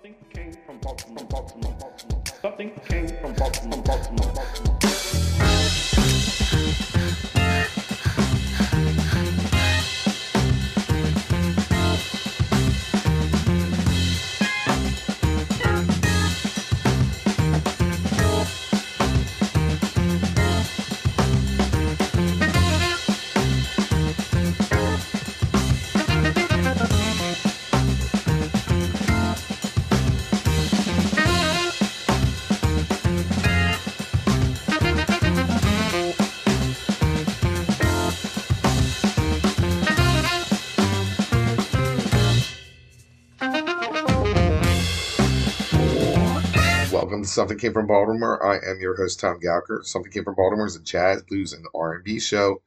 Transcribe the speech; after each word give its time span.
Something 0.00 0.14
came 0.32 0.52
from 0.64 0.78
Baltimore, 0.78 1.24
Baltimore, 1.24 1.76
Baltimore. 1.80 2.22
Something 2.40 2.70
came 2.86 3.08
from 3.20 3.34
Baltimore, 3.34 3.82
Baltimore, 3.82 4.32
Baltimore. 4.32 4.78
Something 47.28 47.58
Came 47.58 47.74
from 47.74 47.86
Baltimore. 47.86 48.42
I 48.42 48.56
am 48.56 48.80
your 48.80 48.96
host 48.96 49.20
Tom 49.20 49.38
Gowker. 49.38 49.84
Something 49.84 50.10
Came 50.10 50.24
from 50.24 50.34
Baltimore 50.34 50.66
is 50.66 50.76
a 50.76 50.80
jazz, 50.80 51.22
blues, 51.22 51.52
and 51.52 51.66
R&B 51.74 52.20
show, 52.20 52.62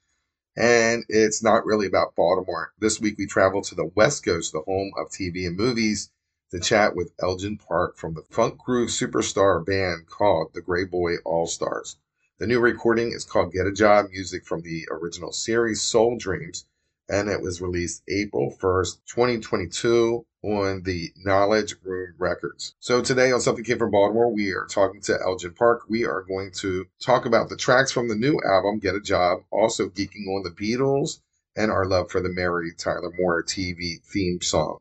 and 0.55 1.03
it's 1.09 1.41
not 1.41 1.65
really 1.65 1.87
about 1.87 2.15
Baltimore. 2.15 2.71
This 2.77 3.01
week 3.01 3.17
we 3.17 3.25
travel 3.25 3.63
to 3.63 3.73
the 3.73 3.89
West 3.95 4.23
Coast, 4.23 4.51
the 4.51 4.61
home 4.61 4.91
of 4.97 5.09
TV 5.09 5.47
and 5.47 5.57
movies, 5.57 6.11
to 6.51 6.59
chat 6.59 6.95
with 6.95 7.11
Elgin 7.19 7.57
Park 7.57 7.97
from 7.97 8.13
the 8.13 8.21
funk 8.29 8.59
groove 8.59 8.89
superstar 8.89 9.65
band 9.65 10.07
called 10.07 10.53
the 10.53 10.61
Gray 10.61 10.85
Boy 10.85 11.15
All 11.25 11.47
Stars. 11.47 11.97
The 12.37 12.45
new 12.45 12.59
recording 12.59 13.13
is 13.13 13.25
called 13.25 13.53
Get 13.53 13.65
a 13.65 13.71
Job, 13.71 14.11
music 14.11 14.45
from 14.45 14.61
the 14.61 14.87
original 14.91 15.31
series 15.31 15.81
Soul 15.81 16.17
Dreams, 16.17 16.65
and 17.11 17.29
it 17.29 17.41
was 17.41 17.61
released 17.61 18.03
April 18.07 18.55
1st, 18.61 18.99
2022 19.05 20.25
on 20.43 20.81
the 20.83 21.11
Knowledge 21.17 21.75
Room 21.83 22.15
Records. 22.17 22.73
So 22.79 23.01
today 23.01 23.33
on 23.33 23.41
Something 23.41 23.65
Came 23.65 23.79
from 23.79 23.91
Baltimore, 23.91 24.33
we 24.33 24.51
are 24.51 24.65
talking 24.65 25.01
to 25.01 25.19
Elgin 25.21 25.53
Park. 25.53 25.81
We 25.89 26.05
are 26.05 26.21
going 26.21 26.51
to 26.59 26.85
talk 27.01 27.25
about 27.25 27.49
the 27.49 27.57
tracks 27.57 27.91
from 27.91 28.07
the 28.07 28.15
new 28.15 28.39
album, 28.49 28.79
Get 28.79 28.95
a 28.95 29.01
Job, 29.01 29.41
also 29.51 29.89
geeking 29.89 30.25
on 30.27 30.43
the 30.43 30.51
Beatles 30.51 31.19
and 31.53 31.69
our 31.69 31.85
love 31.85 32.09
for 32.09 32.21
the 32.21 32.29
Mary 32.29 32.71
Tyler 32.75 33.11
Moore 33.19 33.43
TV 33.43 34.01
theme 34.01 34.41
song. 34.41 34.79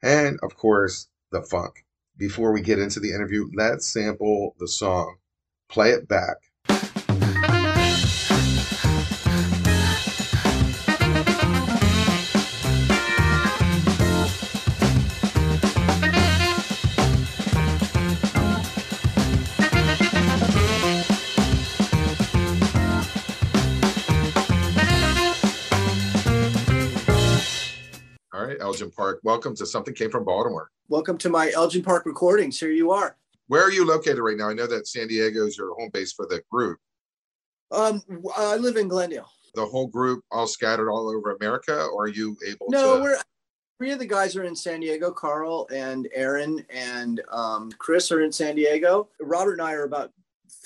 And 0.00 0.38
of 0.44 0.56
course, 0.56 1.08
the 1.32 1.42
funk. 1.42 1.84
Before 2.16 2.52
we 2.52 2.60
get 2.60 2.78
into 2.78 3.00
the 3.00 3.12
interview, 3.12 3.50
let's 3.52 3.88
sample 3.88 4.54
the 4.60 4.68
song. 4.68 5.16
Play 5.68 5.90
it 5.90 6.06
back. 6.06 6.36
All 28.44 28.50
right, 28.50 28.60
Elgin 28.60 28.90
Park, 28.90 29.20
welcome 29.22 29.56
to 29.56 29.64
Something 29.64 29.94
Came 29.94 30.10
from 30.10 30.22
Baltimore. 30.26 30.70
Welcome 30.90 31.16
to 31.16 31.30
my 31.30 31.50
Elgin 31.52 31.82
Park 31.82 32.04
recordings. 32.04 32.60
Here 32.60 32.72
you 32.72 32.90
are. 32.90 33.16
Where 33.46 33.62
are 33.62 33.70
you 33.72 33.86
located 33.86 34.18
right 34.18 34.36
now? 34.36 34.50
I 34.50 34.52
know 34.52 34.66
that 34.66 34.86
San 34.86 35.08
Diego 35.08 35.46
is 35.46 35.56
your 35.56 35.74
home 35.76 35.88
base 35.94 36.12
for 36.12 36.26
the 36.26 36.42
group. 36.52 36.78
Um, 37.70 38.02
I 38.36 38.56
live 38.56 38.76
in 38.76 38.86
Glendale. 38.88 39.30
The 39.54 39.64
whole 39.64 39.86
group 39.86 40.22
all 40.30 40.46
scattered 40.46 40.90
all 40.90 41.08
over 41.08 41.34
America, 41.34 41.86
or 41.86 42.04
are 42.04 42.08
you 42.08 42.36
able 42.46 42.66
No, 42.68 42.96
to? 42.98 43.02
we're 43.02 43.16
three 43.78 43.92
of 43.92 43.98
the 43.98 44.04
guys 44.06 44.36
are 44.36 44.44
in 44.44 44.54
San 44.54 44.80
Diego. 44.80 45.10
Karl 45.10 45.66
and 45.72 46.06
Aaron 46.12 46.66
and 46.68 47.22
um, 47.32 47.72
Chris 47.78 48.12
are 48.12 48.20
in 48.20 48.30
San 48.30 48.56
Diego. 48.56 49.08
Robert 49.22 49.52
and 49.52 49.62
I 49.62 49.72
are 49.72 49.84
about 49.84 50.12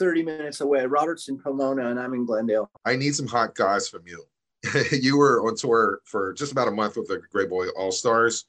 30 0.01 0.25
minutes 0.25 0.61
away. 0.63 0.85
Robert's 0.85 1.29
in 1.29 1.39
Pomona 1.39 1.91
and 1.91 2.01
I'm 2.01 2.13
in 2.13 2.27
Glendale. 2.27 2.69
I 2.85 2.97
need 2.97 3.15
some 3.15 3.29
hot 3.29 3.55
guys 3.55 3.89
from 3.89 4.03
you. 4.05 4.25
you 4.93 5.17
were 5.17 5.47
on 5.47 5.57
tour 5.57 6.01
for 6.05 6.33
just 6.35 6.53
about 6.53 6.69
a 6.69 6.73
month 6.73 6.97
with 6.97 7.09
the 7.09 7.21
Greyboy 7.35 7.69
Allstars. 7.79 8.45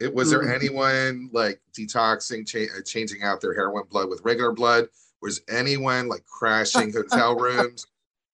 It 0.00 0.14
was 0.14 0.30
there 0.30 0.44
Mhm. 0.44 0.54
anyone 0.54 1.30
like 1.32 1.60
detoxing, 1.76 2.46
cha- 2.46 2.72
uh, 2.76 2.82
changing 2.84 3.22
out 3.22 3.40
their 3.40 3.54
heroin 3.54 3.84
blood 3.90 4.08
with 4.08 4.20
regular 4.24 4.52
blood? 4.52 4.88
Was 5.20 5.40
anyone 5.48 6.06
like 6.08 6.24
crashing 6.24 6.92
hotel 6.92 7.34
rooms? 7.40 7.84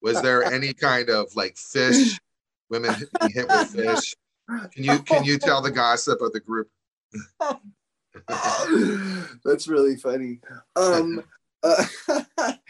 Was 0.02 0.20
there 0.20 0.44
any 0.44 0.74
kind 0.74 1.08
of 1.08 1.34
like 1.34 1.56
fish, 1.56 2.20
women 2.68 2.94
hit 3.22 3.48
with 3.50 3.68
fish? 3.68 4.14
Can 4.72 4.84
you 4.84 4.98
can 4.98 5.24
you 5.24 5.38
tell 5.38 5.62
the 5.62 5.70
gossip 5.70 6.20
of 6.20 6.32
the 6.32 6.40
group? 6.40 6.68
That's 9.44 9.66
really 9.66 9.96
funny. 9.96 10.40
Um, 10.76 11.22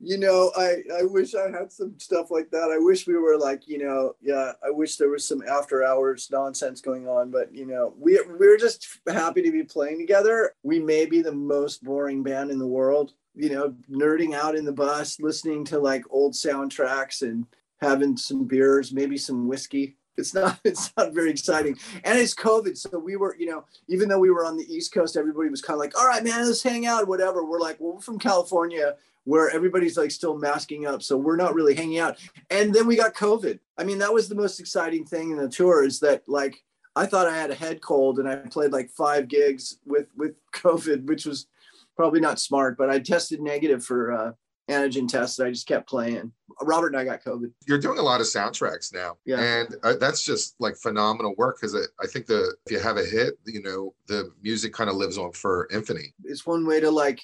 you 0.00 0.18
know, 0.18 0.52
I, 0.56 0.76
I 0.98 1.02
wish 1.02 1.34
I 1.34 1.50
had 1.50 1.72
some 1.72 1.98
stuff 1.98 2.30
like 2.30 2.50
that. 2.50 2.70
I 2.70 2.78
wish 2.78 3.06
we 3.06 3.16
were 3.16 3.36
like, 3.36 3.66
you 3.66 3.78
know, 3.78 4.14
yeah, 4.22 4.52
I 4.64 4.70
wish 4.70 4.96
there 4.96 5.10
was 5.10 5.26
some 5.26 5.42
after 5.42 5.84
hours 5.84 6.28
nonsense 6.30 6.80
going 6.80 7.08
on, 7.08 7.30
but 7.30 7.54
you 7.54 7.66
know, 7.66 7.94
we, 7.98 8.20
we're 8.38 8.56
just 8.56 8.86
happy 9.08 9.42
to 9.42 9.50
be 9.50 9.64
playing 9.64 9.98
together. 9.98 10.54
We 10.62 10.78
may 10.78 11.06
be 11.06 11.20
the 11.20 11.32
most 11.32 11.82
boring 11.82 12.22
band 12.22 12.50
in 12.50 12.58
the 12.58 12.66
world, 12.66 13.12
you 13.34 13.50
know, 13.50 13.74
nerding 13.90 14.34
out 14.34 14.56
in 14.56 14.64
the 14.64 14.72
bus, 14.72 15.20
listening 15.20 15.64
to 15.66 15.78
like 15.78 16.04
old 16.10 16.34
soundtracks 16.34 17.22
and 17.22 17.46
having 17.80 18.16
some 18.16 18.44
beers, 18.44 18.92
maybe 18.92 19.16
some 19.16 19.48
whiskey. 19.48 19.96
It's 20.18 20.34
not, 20.34 20.58
it's 20.64 20.92
not 20.96 21.14
very 21.14 21.30
exciting 21.30 21.78
and 22.04 22.18
it's 22.18 22.34
COVID. 22.34 22.76
So 22.76 22.98
we 22.98 23.16
were, 23.16 23.36
you 23.38 23.46
know, 23.46 23.64
even 23.88 24.08
though 24.08 24.18
we 24.18 24.30
were 24.30 24.44
on 24.44 24.56
the 24.56 24.72
East 24.72 24.92
Coast, 24.92 25.16
everybody 25.16 25.48
was 25.48 25.62
kind 25.62 25.76
of 25.76 25.80
like, 25.80 25.98
all 25.98 26.06
right, 26.06 26.22
man, 26.22 26.44
let's 26.46 26.62
hang 26.62 26.86
out, 26.86 27.08
whatever. 27.08 27.44
We're 27.44 27.60
like, 27.60 27.78
well, 27.80 27.94
we're 27.94 28.00
from 28.00 28.18
California 28.18 28.96
where 29.24 29.50
everybody's 29.50 29.98
like 29.98 30.10
still 30.10 30.38
masking 30.38 30.86
up. 30.86 31.02
So 31.02 31.16
we're 31.16 31.36
not 31.36 31.54
really 31.54 31.74
hanging 31.74 31.98
out. 31.98 32.18
And 32.50 32.74
then 32.74 32.86
we 32.86 32.96
got 32.96 33.14
COVID. 33.14 33.58
I 33.76 33.84
mean, 33.84 33.98
that 33.98 34.12
was 34.12 34.28
the 34.28 34.34
most 34.34 34.58
exciting 34.58 35.04
thing 35.04 35.30
in 35.30 35.36
the 35.36 35.48
tour 35.48 35.84
is 35.84 36.00
that 36.00 36.22
like, 36.26 36.62
I 36.96 37.04
thought 37.06 37.28
I 37.28 37.36
had 37.36 37.50
a 37.50 37.54
head 37.54 37.82
cold 37.82 38.18
and 38.18 38.28
I 38.28 38.36
played 38.36 38.72
like 38.72 38.90
five 38.90 39.28
gigs 39.28 39.78
with, 39.84 40.06
with 40.16 40.34
COVID, 40.54 41.06
which 41.06 41.26
was 41.26 41.46
probably 41.94 42.20
not 42.20 42.40
smart, 42.40 42.78
but 42.78 42.88
I 42.88 43.00
tested 43.00 43.40
negative 43.40 43.84
for 43.84 44.12
uh, 44.12 44.32
antigen 44.68 45.08
tests. 45.08 45.40
I 45.40 45.50
just 45.50 45.66
kept 45.66 45.88
playing. 45.88 46.32
Robert 46.62 46.88
and 46.88 46.96
I 46.96 47.04
got 47.04 47.22
COVID. 47.22 47.50
You're 47.66 47.78
doing 47.78 47.98
a 47.98 48.02
lot 48.02 48.20
of 48.20 48.26
soundtracks 48.26 48.92
now, 48.92 49.16
Yeah. 49.24 49.40
and 49.40 49.76
uh, 49.82 49.94
that's 50.00 50.24
just 50.24 50.56
like 50.58 50.76
phenomenal 50.76 51.34
work 51.38 51.58
because 51.60 51.74
I 52.02 52.06
think 52.06 52.26
the 52.26 52.54
if 52.66 52.72
you 52.72 52.80
have 52.80 52.96
a 52.96 53.04
hit, 53.04 53.34
you 53.46 53.62
know, 53.62 53.94
the 54.06 54.32
music 54.42 54.72
kind 54.72 54.90
of 54.90 54.96
lives 54.96 55.18
on 55.18 55.32
for 55.32 55.64
infinity. 55.70 56.14
it's 56.24 56.46
one 56.46 56.66
way 56.66 56.80
to 56.80 56.90
like 56.90 57.20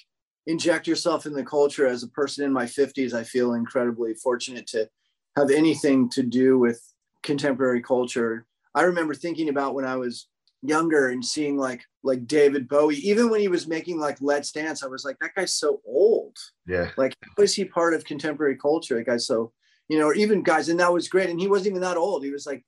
inject 0.47 0.87
yourself 0.87 1.25
in 1.25 1.33
the 1.33 1.43
culture 1.43 1.87
as 1.87 2.03
a 2.03 2.07
person 2.09 2.45
in 2.45 2.53
my 2.53 2.65
50s 2.65 3.13
i 3.13 3.23
feel 3.23 3.53
incredibly 3.55 4.13
fortunate 4.13 4.67
to 4.67 4.87
have 5.35 5.49
anything 5.49 6.07
to 6.07 6.21
do 6.21 6.59
with 6.59 6.79
contemporary 7.23 7.81
culture 7.81 8.45
i 8.75 8.83
remember 8.83 9.15
thinking 9.15 9.49
about 9.49 9.73
when 9.73 9.85
i 9.85 9.95
was 9.95 10.27
younger 10.67 11.09
and 11.09 11.23
seeing 11.23 11.57
like 11.57 11.83
like 12.03 12.27
david 12.27 12.67
bowie. 12.67 12.95
Even 12.97 13.29
when 13.29 13.41
he 13.41 13.47
was 13.47 13.67
making 13.67 13.99
like 13.99 14.17
let's 14.21 14.51
dance 14.51 14.83
i 14.83 14.87
was 14.87 15.05
like 15.05 15.17
that 15.19 15.35
guy's 15.35 15.53
so 15.53 15.81
old. 15.85 16.37
Yeah. 16.67 16.91
like 16.97 17.15
how 17.21 17.43
is 17.43 17.53
he 17.53 17.65
part 17.65 17.93
of 17.93 18.05
contemporary 18.05 18.57
culture? 18.57 18.95
That 18.95 19.05
guy's 19.05 19.27
so 19.27 19.51
you 19.87 19.99
know 19.99 20.05
or 20.05 20.13
even 20.13 20.43
guys 20.43 20.69
and 20.69 20.79
that 20.79 20.93
was 20.93 21.07
great. 21.07 21.29
And 21.29 21.39
he 21.39 21.47
wasn't 21.47 21.71
even 21.71 21.81
that 21.81 21.97
old. 21.97 22.23
He 22.23 22.31
was 22.31 22.45
like 22.45 22.63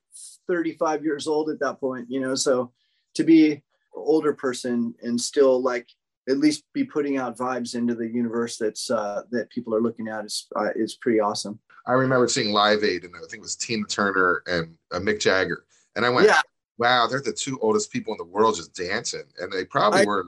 35 0.48 1.04
years 1.04 1.28
old 1.28 1.50
at 1.50 1.60
that 1.60 1.80
point 1.80 2.08
you 2.10 2.20
know? 2.20 2.36
So 2.36 2.72
to 3.16 3.24
be 3.24 3.52
an 3.52 3.62
older 3.96 4.34
person 4.34 4.94
and 5.02 5.20
still 5.20 5.62
like 5.62 5.88
at 6.30 6.40
least 6.40 6.64
be 6.74 6.84
putting 6.84 7.18
out 7.18 7.38
vibes 7.38 7.74
into 7.76 7.96
the 7.96 8.08
universe 8.08 8.58
that's 8.58 8.92
uh 8.92 9.22
that 9.32 9.50
people 9.50 9.74
are 9.74 9.82
looking 9.82 10.08
at 10.08 10.26
is 10.26 10.48
uh, 10.56 10.70
is 10.76 10.96
pretty 10.96 11.20
awesome. 11.20 11.60
I 11.86 11.94
remember 11.94 12.28
seeing 12.28 12.52
Live 12.52 12.84
Aid, 12.84 13.06
and 13.06 13.16
I 13.16 13.20
think 13.22 13.36
it 13.36 13.42
was 13.42 13.56
Tina 13.56 13.86
Turner 13.86 14.44
and 14.46 14.76
uh, 14.92 15.00
Mick 15.00 15.22
Jagger, 15.22 15.64
and 15.96 16.06
I 16.06 16.10
went, 16.10 16.28
yeah 16.28 16.42
"Wow, 16.78 17.08
they're 17.08 17.22
the 17.22 17.34
two 17.34 17.60
oldest 17.62 17.92
people 17.92 18.14
in 18.14 18.18
the 18.18 18.24
world 18.24 18.56
just 18.56 18.76
dancing," 18.76 19.24
and 19.40 19.52
they 19.52 19.66
probably 19.66 20.02
I 20.02 20.06
were 20.06 20.28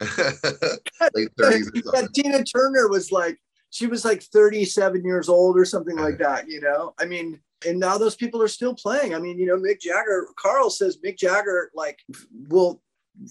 late 1.14 1.30
thirties. 1.36 1.70
yeah, 1.74 2.06
tina 2.14 2.44
turner 2.44 2.88
was 2.88 3.10
like 3.10 3.38
she 3.70 3.86
was 3.86 4.04
like 4.04 4.22
37 4.22 5.04
years 5.04 5.28
old 5.28 5.58
or 5.58 5.64
something 5.64 5.96
like 5.96 6.20
uh-huh. 6.20 6.36
that 6.36 6.48
you 6.48 6.60
know? 6.60 6.94
I 6.98 7.04
mean 7.04 7.40
and 7.66 7.80
now 7.80 7.98
those 7.98 8.14
people 8.14 8.40
are 8.40 8.48
still 8.48 8.74
playing. 8.74 9.14
I 9.14 9.18
mean 9.18 9.38
you 9.38 9.46
know 9.46 9.56
mick 9.56 9.80
jagger 9.80 10.26
Karl 10.36 10.70
says 10.70 10.98
mick 11.04 11.18
jagger 11.18 11.70
like 11.74 11.98
will 12.48 12.80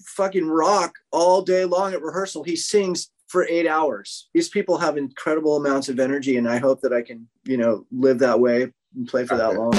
fucking 0.04 0.46
rock 0.46 0.94
all 1.12 1.42
day 1.42 1.64
long 1.64 1.94
at 1.94 2.02
rehearsal. 2.02 2.44
He 2.44 2.56
sings 2.56 3.10
for 3.28 3.46
eight 3.48 3.66
hours. 3.66 4.28
These 4.34 4.48
people 4.48 4.78
have 4.78 4.96
incredible 4.96 5.56
amounts 5.56 5.88
of 5.88 5.98
energy 5.98 6.36
and 6.36 6.48
i 6.48 6.58
hope 6.58 6.80
that 6.82 6.92
i 6.92 7.02
can 7.02 7.28
you 7.44 7.56
know 7.56 7.86
live 7.90 8.18
that 8.18 8.40
way 8.40 8.72
and 8.94 9.08
play 9.08 9.26
for 9.26 9.36
that 9.36 9.54
long 9.54 9.72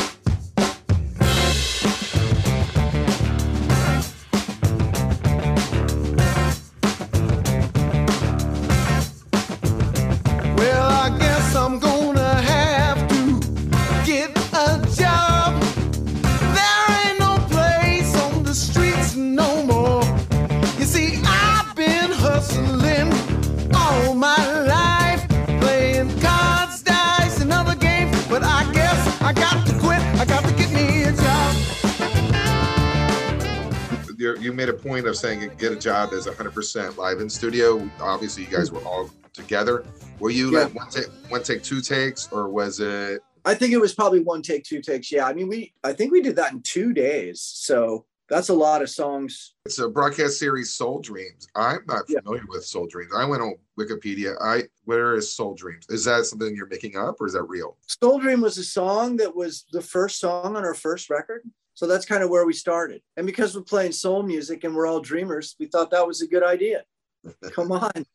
you 34.39 34.53
made 34.53 34.69
a 34.69 34.73
point 34.73 35.05
of 35.07 35.17
saying 35.17 35.51
get 35.57 35.71
a 35.71 35.75
job 35.75 36.13
as 36.13 36.25
100% 36.25 36.97
live 36.97 37.19
in 37.19 37.29
studio. 37.29 37.89
Obviously, 37.99 38.43
you 38.45 38.49
guys 38.49 38.71
were 38.71 38.81
all 38.81 39.09
together. 39.33 39.85
Were 40.19 40.29
you 40.29 40.51
Yeah. 40.51 40.63
like 40.65 40.75
one 40.75 40.89
take, 40.89 41.07
one 41.29 41.43
take, 41.43 41.63
two 41.63 41.81
takes, 41.81 42.27
or 42.31 42.49
was 42.49 42.79
it? 42.79 43.21
I 43.45 43.53
think 43.55 43.73
it 43.73 43.77
was 43.79 43.93
probably 43.93 44.19
one 44.21 44.41
take, 44.41 44.63
two 44.63 44.81
takes. 44.81 45.11
Yeah, 45.11 45.25
I 45.27 45.33
mean, 45.33 45.47
we 45.47 45.73
I 45.83 45.93
think 45.93 46.11
we 46.11 46.21
did 46.21 46.35
that 46.37 46.51
in 46.53 46.61
two 46.61 46.93
days. 46.93 47.41
So 47.41 48.05
that's 48.27 48.49
a 48.49 48.53
lot 48.53 48.81
of 48.81 48.89
songs. 48.89 49.55
It's 49.65 49.79
a 49.79 49.89
broadcast 49.89 50.37
series, 50.37 50.73
Soul 50.73 50.99
Dreams. 50.99 51.47
I'm 51.55 51.79
not 51.87 52.03
Yeah. 52.07 52.19
familiar 52.19 52.43
with 52.47 52.63
Soul 52.65 52.85
Dreams. 52.87 53.11
I 53.15 53.25
went 53.25 53.41
on 53.41 53.55
Wikipedia. 53.79 54.35
I 54.41 54.63
where 54.83 55.15
is 55.15 55.33
Soul 55.33 55.53
Dreams? 55.55 55.85
Is 55.89 56.03
that 56.05 56.25
something 56.25 56.55
you're 56.55 56.67
making 56.67 56.95
up, 56.97 57.19
or 57.21 57.27
is 57.27 57.33
that 57.33 57.43
real? 57.43 57.77
Soul 58.01 58.19
Dream 58.19 58.41
was 58.41 58.57
a 58.57 58.63
song 58.63 59.17
that 59.17 59.35
was 59.35 59.65
the 59.71 59.81
first 59.81 60.19
song 60.19 60.55
on 60.55 60.63
our 60.65 60.73
first 60.75 61.09
record. 61.09 61.41
So 61.79 61.87
that's 61.87 62.05
kind 62.05 62.23
of 62.23 62.29
where 62.29 62.45
we 62.45 62.51
started. 62.51 63.01
And 63.15 63.25
because 63.25 63.55
we're 63.55 63.61
playing 63.61 63.93
soul 63.93 64.21
music 64.21 64.65
and 64.65 64.75
we're 64.75 64.85
all 64.85 64.99
dreamers, 64.99 65.55
we 65.61 65.65
thought 65.65 65.91
that 65.91 66.05
was 66.05 66.21
a 66.21 66.27
good 66.27 66.43
idea. 66.43 66.83
Come 67.53 67.71
on. 67.71 68.05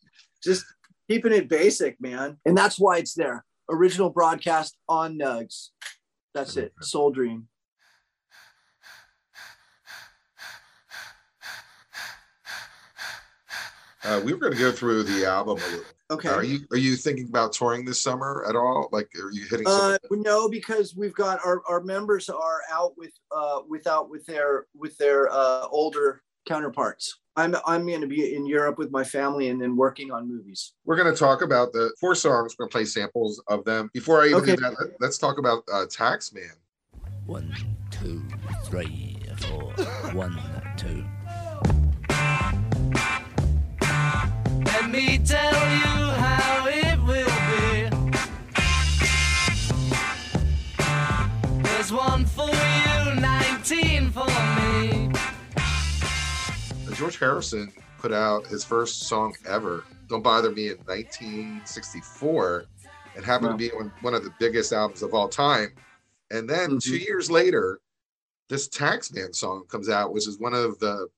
Just 0.42 0.66
keeping 1.08 1.32
it 1.32 1.48
basic, 1.48 1.98
man. 1.98 2.36
And 2.44 2.54
that's 2.54 2.78
why 2.78 2.98
it's 2.98 3.14
there. 3.14 3.42
Original 3.70 4.10
broadcast 4.10 4.76
on 4.86 5.18
Nugs. 5.18 5.70
That's 6.34 6.58
it. 6.58 6.74
Soul 6.82 7.10
Dream. 7.10 7.48
Uh, 14.04 14.20
we 14.22 14.34
were 14.34 14.40
going 14.40 14.52
to 14.52 14.58
go 14.58 14.72
through 14.72 15.04
the 15.04 15.24
album 15.24 15.56
a 15.56 15.70
little. 15.70 15.93
Okay. 16.10 16.28
Are 16.28 16.44
you 16.44 16.60
are 16.70 16.76
you 16.76 16.96
thinking 16.96 17.28
about 17.28 17.52
touring 17.54 17.84
this 17.84 18.00
summer 18.00 18.44
at 18.46 18.54
all? 18.56 18.88
Like, 18.92 19.08
are 19.16 19.30
you 19.30 19.46
hitting? 19.50 19.66
Uh, 19.66 19.96
no, 20.10 20.48
because 20.48 20.94
we've 20.94 21.14
got 21.14 21.40
our, 21.44 21.62
our 21.66 21.80
members 21.82 22.28
are 22.28 22.60
out 22.70 22.92
with 22.98 23.12
uh 23.34 23.60
without 23.68 24.10
with 24.10 24.26
their 24.26 24.66
with 24.76 24.96
their 24.98 25.30
uh 25.32 25.66
older 25.70 26.22
counterparts. 26.46 27.20
I'm 27.36 27.56
I'm 27.66 27.86
going 27.86 28.02
to 28.02 28.06
be 28.06 28.34
in 28.34 28.46
Europe 28.46 28.76
with 28.78 28.90
my 28.90 29.02
family 29.02 29.48
and 29.48 29.60
then 29.60 29.76
working 29.76 30.10
on 30.12 30.28
movies. 30.28 30.74
we're 30.84 30.96
going 30.96 31.12
to 31.12 31.18
talk 31.18 31.40
about 31.42 31.72
the 31.72 31.90
four 31.98 32.14
songs. 32.14 32.54
We're 32.58 32.64
going 32.66 32.70
to 32.70 32.74
play 32.76 32.84
samples 32.84 33.42
of 33.48 33.64
them. 33.64 33.90
Before 33.94 34.22
I 34.22 34.26
even 34.26 34.36
Okay. 34.42 34.56
do 34.56 34.62
that, 34.62 34.78
let- 34.78 35.00
let's 35.00 35.16
talk 35.18 35.38
about 35.38 35.64
uh, 35.72 35.86
Taxman. 35.86 36.52
One, 37.26 37.52
two, 37.90 38.22
three, 38.64 39.18
four. 39.38 39.72
One, 40.12 40.38
two. 40.76 41.02
Me 44.94 45.18
tell 45.18 45.52
you 45.52 46.10
how 46.22 46.66
it 46.68 46.98
will 47.02 47.26
be. 47.50 47.90
There's 51.62 51.92
one 51.92 52.24
for 52.24 52.48
you, 52.48 53.20
19 53.20 54.10
for 54.12 54.26
me. 54.56 55.10
George 56.94 57.18
Harrison 57.18 57.72
put 57.98 58.12
out 58.12 58.46
his 58.46 58.64
first 58.64 59.08
song 59.08 59.34
ever, 59.44 59.84
"Don't 60.08 60.22
Bother 60.22 60.52
Me" 60.52 60.68
in 60.68 60.78
1964, 60.86 62.66
and 63.16 63.24
happened 63.24 63.50
Wow. 63.50 63.56
to 63.56 63.58
be 63.58 63.72
on 63.72 63.90
one 64.00 64.14
of 64.14 64.22
the 64.22 64.32
biggest 64.38 64.72
albums 64.72 65.02
of 65.02 65.12
all 65.12 65.28
time. 65.28 65.74
And 66.30 66.48
then 66.48 66.76
Mhm. 66.76 66.84
two 66.84 66.98
years 66.98 67.28
later, 67.32 67.80
this 68.48 68.68
Taxman 68.68 69.34
song 69.34 69.66
comes 69.66 69.88
out, 69.88 70.12
which 70.12 70.28
is 70.28 70.38
one 70.38 70.54
of 70.54 70.78
the 70.78 71.08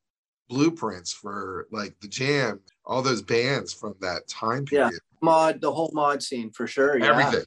blueprints 0.48 1.12
for 1.12 1.66
like 1.70 2.00
the 2.00 2.08
Jam, 2.08 2.60
all 2.86 3.02
those 3.02 3.22
bands 3.22 3.72
from 3.72 3.94
that 4.00 4.26
time 4.28 4.64
period. 4.64 4.92
Yeah. 4.92 4.98
Mod 5.22 5.60
the 5.60 5.72
whole 5.72 5.90
mod 5.92 6.22
scene 6.22 6.50
for 6.50 6.66
sure. 6.66 6.98
Yeah. 6.98 7.10
Everything, 7.10 7.44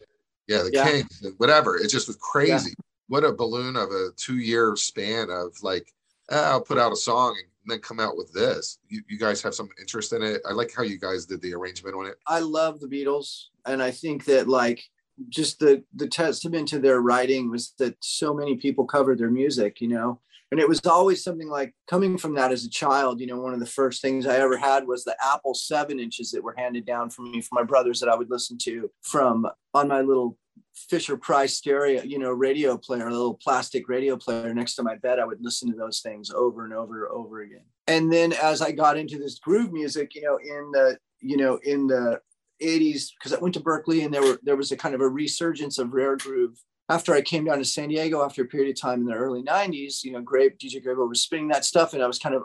yeah, 0.47 0.63
the 0.63 0.71
Yeah. 0.73 0.89
Kings, 0.89 1.21
and 1.23 1.33
whatever. 1.37 1.77
It 1.77 1.89
just 1.89 2.07
was 2.07 2.17
crazy. 2.17 2.73
What 3.07 3.23
a 3.23 3.31
balloon 3.31 3.75
of 3.75 3.89
a 3.89 4.09
two-year 4.17 4.75
span 4.75 5.29
of 5.29 5.55
like, 5.63 5.91
ah, 6.31 6.51
I'll 6.51 6.61
put 6.61 6.77
out 6.77 6.91
a 6.91 6.95
song 6.95 7.37
and 7.39 7.71
then 7.71 7.79
come 7.79 7.99
out 7.99 8.17
with 8.17 8.31
this. 8.33 8.79
You, 8.87 9.01
you 9.07 9.17
guys 9.17 9.41
have 9.41 9.55
some 9.55 9.69
interest 9.79 10.13
in 10.13 10.21
it. 10.21 10.41
I 10.47 10.53
like 10.53 10.73
how 10.75 10.83
you 10.83 10.99
guys 10.99 11.25
did 11.25 11.41
the 11.41 11.53
arrangement 11.53 11.95
on 11.95 12.05
it. 12.05 12.17
I 12.27 12.39
love 12.39 12.79
the 12.79 12.87
Beatles, 12.87 13.45
and 13.65 13.81
I 13.81 13.91
think 13.91 14.25
that 14.25 14.47
like 14.47 14.83
just 15.29 15.59
the 15.59 15.83
the 15.95 16.07
testament 16.07 16.67
to 16.69 16.79
their 16.79 17.01
writing 17.01 17.51
was 17.51 17.73
that 17.79 17.95
so 17.99 18.33
many 18.33 18.55
people 18.55 18.85
covered 18.85 19.19
their 19.19 19.31
music, 19.31 19.81
you 19.81 19.87
know. 19.87 20.19
And 20.51 20.59
it 20.59 20.67
was 20.67 20.83
always 20.85 21.23
something 21.23 21.47
like 21.47 21.73
coming 21.87 22.17
from 22.17 22.33
that 22.35 22.51
as 22.51 22.65
a 22.65 22.69
child. 22.69 23.19
You 23.19 23.27
know, 23.27 23.39
one 23.39 23.53
of 23.53 23.59
the 23.59 23.65
first 23.65 24.01
things 24.01 24.25
I 24.25 24.37
ever 24.37 24.57
had 24.57 24.87
was 24.87 25.03
the 25.03 25.15
Apple 25.23 25.53
seven 25.53 25.99
inches 25.99 26.31
that 26.31 26.43
were 26.43 26.55
handed 26.57 26.85
down 26.85 27.09
from 27.09 27.31
me 27.31 27.41
from 27.41 27.57
my 27.57 27.63
brothers 27.63 27.99
that 27.99 28.09
I 28.09 28.15
would 28.15 28.31
listen 28.31 28.57
to 28.63 28.89
from 29.01 29.47
on 29.73 29.87
my 29.87 30.01
little 30.01 30.37
Fisher 30.73 31.17
Price 31.17 31.55
stereo, 31.55 32.01
you 32.03 32.19
know, 32.19 32.31
radio 32.31 32.77
player, 32.77 33.07
a 33.07 33.11
little 33.11 33.35
plastic 33.35 33.87
radio 33.89 34.15
player 34.17 34.53
next 34.53 34.75
to 34.75 34.83
my 34.83 34.95
bed. 34.95 35.19
I 35.19 35.25
would 35.25 35.41
listen 35.41 35.69
to 35.71 35.77
those 35.77 35.99
things 35.99 36.31
over 36.31 36.65
and 36.65 36.73
over 36.73 37.05
and 37.05 37.13
over 37.13 37.41
again. 37.41 37.65
And 37.87 38.11
then 38.11 38.33
as 38.33 38.61
I 38.61 38.71
got 38.71 38.97
into 38.97 39.17
this 39.17 39.39
groove 39.39 39.71
music, 39.71 40.15
you 40.15 40.21
know, 40.21 40.37
in 40.37 40.71
the 40.71 40.97
you 41.21 41.37
know 41.37 41.59
in 41.63 41.87
the 41.87 42.21
80s 42.61 43.09
because 43.17 43.33
I 43.33 43.39
went 43.39 43.53
to 43.55 43.61
Berkeley 43.61 44.01
and 44.01 44.13
there 44.13 44.21
were 44.21 44.39
there 44.43 44.55
was 44.55 44.71
a 44.71 44.77
kind 44.77 44.95
of 44.95 45.01
a 45.01 45.09
resurgence 45.09 45.77
of 45.77 45.93
rare 45.93 46.17
groove 46.17 46.57
after 46.89 47.13
I 47.13 47.21
came 47.21 47.45
down 47.45 47.59
to 47.59 47.65
San 47.65 47.89
Diego 47.89 48.23
after 48.23 48.41
a 48.41 48.47
period 48.47 48.71
of 48.71 48.81
time 48.81 49.01
in 49.01 49.05
the 49.05 49.13
early 49.13 49.43
90s, 49.43 50.03
you 50.03 50.11
know, 50.11 50.21
Grape, 50.21 50.57
DJ 50.57 50.83
Greyboy 50.83 51.07
was 51.07 51.21
spinning 51.21 51.47
that 51.49 51.63
stuff 51.63 51.93
and 51.93 52.01
I 52.01 52.07
was 52.07 52.17
kind 52.17 52.33
of 52.33 52.43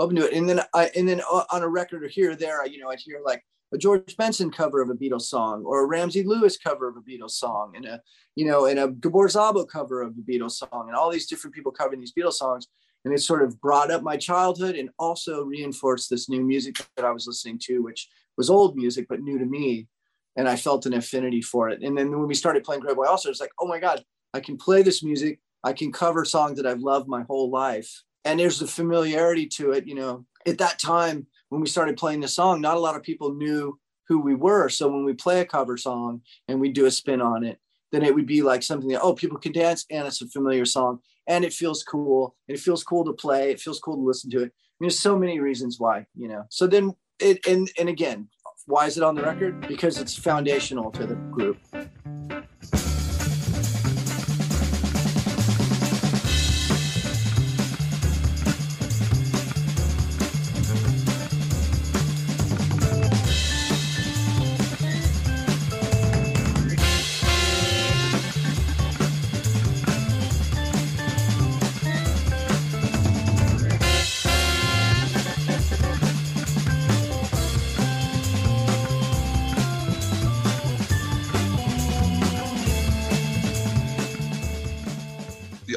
open 0.00 0.16
to 0.16 0.26
it. 0.26 0.34
And 0.34 0.48
then 0.48 0.60
I 0.74 0.90
and 0.96 1.08
then 1.08 1.22
uh, 1.30 1.44
on 1.52 1.62
a 1.62 1.68
record 1.68 2.02
or 2.02 2.08
here 2.08 2.32
or 2.32 2.36
there, 2.36 2.60
I, 2.60 2.64
you 2.64 2.80
know, 2.80 2.90
I'd 2.90 2.98
hear 2.98 3.20
like 3.24 3.44
a 3.72 3.78
George 3.78 4.16
Benson 4.16 4.50
cover 4.50 4.82
of 4.82 4.90
a 4.90 4.94
Beatles 4.94 5.22
song 5.22 5.62
or 5.64 5.84
a 5.84 5.86
Ramsey 5.86 6.24
Lewis 6.24 6.58
cover 6.58 6.88
of 6.88 6.96
a 6.96 7.00
Beatles 7.00 7.32
song 7.32 7.72
and 7.76 7.84
a, 7.84 8.00
you 8.34 8.46
know, 8.46 8.66
and 8.66 8.80
a 8.80 8.88
Gabor 8.88 9.28
Szabo 9.28 9.66
cover 9.66 10.02
of 10.02 10.16
the 10.16 10.22
Beatles 10.22 10.52
song 10.52 10.86
and 10.88 10.96
all 10.96 11.10
these 11.10 11.26
different 11.26 11.54
people 11.54 11.70
covering 11.70 12.00
these 12.00 12.12
Beatles 12.12 12.34
songs. 12.34 12.66
And 13.04 13.12
it 13.12 13.20
sort 13.20 13.42
of 13.42 13.60
brought 13.60 13.90
up 13.90 14.02
my 14.02 14.16
childhood 14.16 14.76
and 14.76 14.88
also 14.98 15.44
reinforced 15.44 16.08
this 16.08 16.28
new 16.28 16.42
music 16.42 16.76
that 16.96 17.04
I 17.04 17.10
was 17.10 17.26
listening 17.26 17.60
to, 17.64 17.80
which 17.80 18.08
was 18.38 18.48
old 18.48 18.76
music, 18.76 19.06
but 19.08 19.20
new 19.20 19.38
to 19.38 19.44
me 19.44 19.88
and 20.36 20.48
I 20.48 20.56
felt 20.56 20.86
an 20.86 20.94
affinity 20.94 21.42
for 21.42 21.68
it. 21.68 21.82
And 21.82 21.96
then 21.96 22.10
when 22.10 22.26
we 22.26 22.34
started 22.34 22.64
playing 22.64 22.82
Greyboy 22.82 23.04
Stars, 23.04 23.26
it's 23.26 23.40
like, 23.40 23.52
oh 23.60 23.66
my 23.66 23.78
God, 23.78 24.04
I 24.32 24.40
can 24.40 24.56
play 24.56 24.82
this 24.82 25.02
music. 25.02 25.40
I 25.62 25.72
can 25.72 25.92
cover 25.92 26.24
songs 26.24 26.56
that 26.58 26.66
I've 26.66 26.80
loved 26.80 27.08
my 27.08 27.22
whole 27.22 27.50
life. 27.50 28.02
And 28.24 28.40
there's 28.40 28.58
the 28.58 28.66
familiarity 28.66 29.46
to 29.56 29.72
it. 29.72 29.86
You 29.86 29.94
know, 29.94 30.26
at 30.46 30.58
that 30.58 30.78
time 30.78 31.26
when 31.48 31.60
we 31.60 31.68
started 31.68 31.96
playing 31.96 32.20
the 32.20 32.28
song, 32.28 32.60
not 32.60 32.76
a 32.76 32.80
lot 32.80 32.96
of 32.96 33.02
people 33.02 33.34
knew 33.34 33.78
who 34.08 34.20
we 34.20 34.34
were. 34.34 34.68
So 34.68 34.88
when 34.88 35.04
we 35.04 35.14
play 35.14 35.40
a 35.40 35.46
cover 35.46 35.76
song 35.76 36.22
and 36.48 36.60
we 36.60 36.70
do 36.70 36.86
a 36.86 36.90
spin 36.90 37.22
on 37.22 37.44
it, 37.44 37.58
then 37.92 38.02
it 38.02 38.14
would 38.14 38.26
be 38.26 38.42
like 38.42 38.62
something 38.62 38.88
that, 38.90 39.00
oh, 39.00 39.14
people 39.14 39.38
can 39.38 39.52
dance 39.52 39.86
and 39.90 40.06
it's 40.06 40.20
a 40.20 40.28
familiar 40.28 40.64
song 40.64 40.98
and 41.26 41.44
it 41.44 41.52
feels 41.52 41.82
cool. 41.82 42.34
And 42.48 42.56
it 42.56 42.60
feels 42.60 42.82
cool 42.82 43.04
to 43.04 43.12
play. 43.12 43.50
It 43.50 43.60
feels 43.60 43.80
cool 43.80 43.96
to 43.96 44.02
listen 44.02 44.30
to 44.30 44.38
it. 44.38 44.52
I 44.52 44.76
mean, 44.80 44.88
there's 44.88 44.98
so 44.98 45.18
many 45.18 45.38
reasons 45.38 45.78
why, 45.78 46.06
you 46.14 46.28
know. 46.28 46.44
So 46.50 46.66
then 46.66 46.92
it, 47.20 47.46
and, 47.46 47.70
and 47.78 47.88
again, 47.88 48.28
why 48.66 48.86
is 48.86 48.96
it 48.96 49.02
on 49.02 49.14
the 49.14 49.22
record? 49.22 49.66
Because 49.68 49.98
it's 49.98 50.16
foundational 50.16 50.90
to 50.92 51.06
the 51.06 51.14
group. 51.14 51.58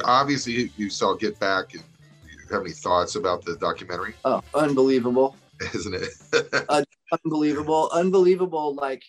Obviously, 0.08 0.72
you- 0.76 0.90
saw 0.90 1.14
Get 1.14 1.38
Back. 1.38 1.74
And 1.74 1.82
you 2.24 2.54
have 2.54 2.62
any 2.62 2.72
thoughts 2.72 3.14
about 3.14 3.44
the 3.44 3.56
documentary? 3.56 4.14
Oh, 4.24 4.42
unbelievable. 4.54 5.36
Isn't 5.74 5.94
it? 5.94 6.86
unbelievable 7.24 7.88
unbelievable 7.94 8.74
like 8.74 9.02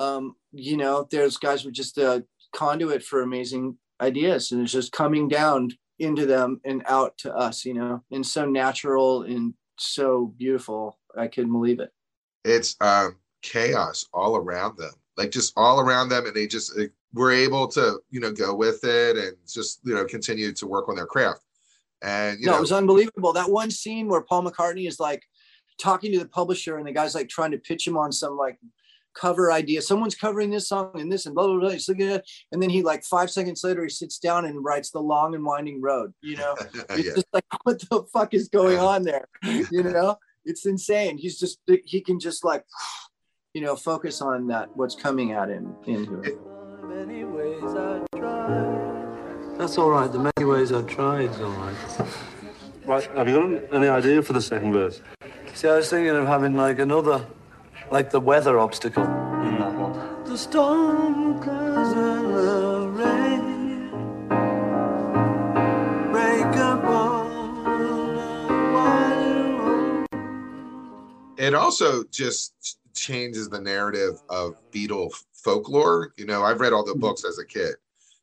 um 0.00 0.34
you 0.50 0.76
know 0.76 1.06
there's 1.12 1.36
guys 1.36 1.64
were 1.64 1.70
just 1.70 1.98
a 1.98 2.24
conduit 2.52 3.00
for 3.00 3.22
amazing 3.22 3.78
ideas 4.00 4.50
and 4.50 4.60
it's 4.60 4.72
just 4.72 4.90
coming 4.90 5.28
down 5.28 5.70
into 6.00 6.26
them 6.26 6.60
and 6.64 6.82
out 6.86 7.16
to 7.16 7.32
us 7.32 7.64
you 7.64 7.72
know 7.72 8.02
and 8.10 8.26
so 8.26 8.44
natural 8.44 9.22
and 9.22 9.54
so 9.78 10.34
beautiful 10.36 10.98
i 11.16 11.28
couldn't 11.28 11.52
believe 11.52 11.78
it 11.78 11.92
it's 12.46 12.76
um, 12.80 13.16
chaos 13.42 14.06
all 14.12 14.36
around 14.36 14.78
them, 14.78 14.92
like 15.16 15.30
just 15.30 15.52
all 15.56 15.80
around 15.80 16.08
them, 16.08 16.26
and 16.26 16.34
they 16.34 16.46
just 16.46 16.78
uh, 16.78 16.84
were 17.16 17.32
able 17.32 17.66
to, 17.68 17.98
you 18.10 18.20
know, 18.20 18.30
go 18.30 18.54
with 18.54 18.84
it 18.84 19.16
and 19.16 19.36
just, 19.48 19.80
you 19.84 19.94
know, 19.94 20.04
continue 20.04 20.52
to 20.52 20.66
work 20.66 20.88
on 20.88 20.96
their 20.96 21.06
craft. 21.06 21.40
And 22.02 22.38
you 22.38 22.46
no 22.46 22.52
know, 22.52 22.58
it 22.58 22.60
was 22.60 22.72
unbelievable 22.72 23.32
that 23.32 23.50
one 23.50 23.70
scene 23.70 24.06
where 24.06 24.20
paul 24.20 24.44
mccartney 24.44 24.86
is 24.86 25.00
like 25.00 25.22
talking 25.80 26.12
to 26.12 26.18
the 26.18 26.28
publisher 26.28 26.76
and 26.76 26.86
the 26.86 26.92
guy's 26.92 27.14
like 27.14 27.28
trying 27.28 27.52
to 27.52 27.58
pitch 27.58 27.86
him 27.86 27.96
on 27.96 28.12
some 28.12 28.36
like 28.36 28.58
cover 29.16 29.50
idea. 29.50 29.82
Someone's 29.82 30.14
covering 30.14 30.50
this 30.50 30.68
song 30.68 30.92
and 30.94 31.10
this 31.10 31.26
and 31.26 31.34
blah 31.34 31.46
blah 31.46 31.58
blah. 31.58 31.70
He's 31.70 31.88
looking 31.88 32.08
at 32.08 32.20
it, 32.20 32.30
and 32.52 32.62
then 32.62 32.70
he 32.70 32.82
like 32.82 33.02
five 33.02 33.30
seconds 33.30 33.64
later 33.64 33.82
he 33.82 33.88
sits 33.88 34.18
down 34.18 34.44
and 34.44 34.64
writes 34.64 34.90
the 34.90 35.00
long 35.00 35.34
and 35.34 35.44
winding 35.44 35.80
road. 35.80 36.12
You 36.20 36.36
know, 36.36 36.54
it's 36.90 37.04
yeah. 37.04 37.14
just 37.14 37.26
like 37.32 37.44
what 37.64 37.80
the 37.80 38.04
fuck 38.12 38.34
is 38.34 38.48
going 38.48 38.78
on 38.78 39.02
there? 39.02 39.26
You 39.42 39.66
know, 39.82 40.16
it's 40.44 40.66
insane. 40.66 41.18
He's 41.18 41.38
just 41.38 41.58
he 41.84 42.00
can 42.00 42.20
just 42.20 42.44
like 42.44 42.64
you 43.54 43.62
know 43.62 43.74
focus 43.74 44.20
on 44.20 44.46
that 44.48 44.68
what's 44.76 44.94
coming 44.94 45.32
at 45.32 45.48
him 45.48 45.74
into 45.86 46.20
it. 46.20 46.38
Many 47.06 47.22
ways 47.22 47.62
I 47.62 48.04
tried. 48.16 49.58
That's 49.58 49.78
all 49.78 49.90
right. 49.90 50.10
The 50.10 50.18
many 50.18 50.44
ways 50.44 50.72
I 50.72 50.82
tried 50.82 51.30
is 51.30 51.40
all 51.40 51.50
right. 51.50 51.76
Right, 52.84 53.04
have 53.16 53.28
you 53.28 53.60
got 53.60 53.74
any 53.76 53.86
idea 53.86 54.22
for 54.22 54.32
the 54.32 54.42
second 54.42 54.72
verse? 54.72 55.00
See, 55.54 55.68
I 55.68 55.76
was 55.76 55.88
thinking 55.88 56.16
of 56.16 56.26
having 56.26 56.56
like 56.56 56.80
another, 56.80 57.24
like 57.92 58.10
the 58.10 58.18
weather 58.18 58.58
obstacle 58.58 59.04
in 59.04 59.58
that 59.60 59.72
one. 59.72 60.24
The 60.24 60.36
storm 60.36 61.40
clouds 61.40 61.92
and 61.96 62.34
the 62.34 62.88
rain 62.88 63.90
break 66.10 66.56
up 66.56 66.82
on 66.82 67.64
the 71.38 71.46
it 71.46 71.54
also 71.54 72.02
just 72.10 72.78
changes 72.96 73.48
the 73.48 73.60
narrative 73.60 74.20
of 74.28 74.56
Beatle 74.72 75.12
folklore. 75.32 76.12
You 76.16 76.26
know, 76.26 76.42
I've 76.42 76.60
read 76.60 76.72
all 76.72 76.84
the 76.84 76.94
books 76.94 77.24
as 77.24 77.38
a 77.38 77.44
kid, 77.44 77.76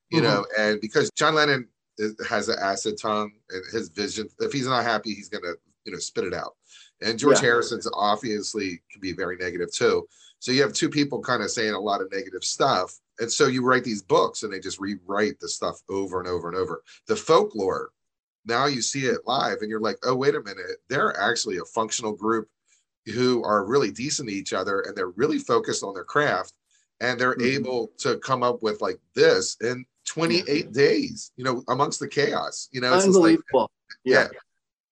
you 0.09 0.19
Mhm. 0.19 0.23
know, 0.23 0.45
and 0.57 0.81
because 0.81 1.09
John 1.15 1.35
Lennon 1.35 1.69
is, 1.97 2.15
has 2.27 2.49
an 2.49 2.57
acid 2.59 2.97
tongue 2.99 3.31
and 3.49 3.63
his 3.71 3.89
vision, 3.89 4.27
if 4.39 4.51
he's 4.51 4.67
not 4.67 4.83
happy, 4.83 5.13
he's 5.13 5.29
gonna, 5.29 5.53
you 5.85 5.91
know, 5.91 5.99
spit 5.99 6.25
it 6.25 6.33
out. 6.33 6.55
And 7.01 7.19
George 7.19 7.37
Yeah. 7.37 7.43
Harrison's 7.49 7.87
obviously 7.93 8.81
can 8.91 8.99
be 8.99 9.13
very 9.13 9.37
negative 9.37 9.71
too. 9.71 10.07
So 10.39 10.51
you 10.51 10.61
have 10.61 10.73
two 10.73 10.89
people 10.89 11.21
kind 11.21 11.43
of 11.43 11.51
saying 11.51 11.73
a 11.73 11.79
lot 11.79 12.01
of 12.01 12.11
negative 12.11 12.43
stuff. 12.43 12.99
And 13.19 13.31
so 13.31 13.47
you 13.47 13.63
write 13.63 13.83
these 13.83 14.01
books 14.01 14.43
and 14.43 14.51
they 14.51 14.59
just 14.59 14.79
rewrite 14.79 15.39
the 15.39 15.47
stuff 15.47 15.79
over 15.87 16.19
and 16.19 16.27
over 16.27 16.49
and 16.49 16.57
over. 16.57 16.83
The 17.07 17.15
folklore, 17.15 17.91
now 18.45 18.65
you 18.65 18.81
see 18.81 19.05
it 19.05 19.21
live 19.25 19.59
and 19.61 19.69
you're 19.69 19.79
like, 19.79 19.97
oh, 20.03 20.15
wait 20.15 20.35
a 20.35 20.41
minute, 20.41 20.81
they're 20.89 21.17
actually 21.17 21.57
a 21.57 21.65
functional 21.65 22.11
group 22.13 22.49
who 23.07 23.43
are 23.43 23.65
really 23.65 23.91
decent 23.91 24.29
to 24.29 24.35
each 24.35 24.53
other 24.53 24.81
and 24.81 24.95
they're 24.95 25.09
really 25.09 25.39
focused 25.39 25.83
on 25.83 25.93
their 25.93 26.03
craft 26.05 26.53
and 27.01 27.19
they're 27.19 27.35
Mhm. 27.35 27.55
able 27.55 27.91
to 27.97 28.17
come 28.19 28.43
up 28.43 28.63
with 28.63 28.81
like 28.81 28.99
this 29.13 29.57
in 29.61 29.85
28 30.05 30.71
days, 30.71 31.31
you 31.35 31.43
know, 31.43 31.63
amongst 31.67 31.99
the 31.99 32.07
chaos. 32.07 32.69
You 32.71 32.81
know, 32.81 32.93
it's 32.93 33.05
just 33.05 33.17
like, 33.17 33.37
Unbelievable. 33.37 33.71
yeah. 34.03 34.27